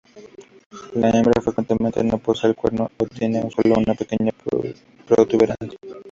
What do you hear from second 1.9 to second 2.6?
no posee el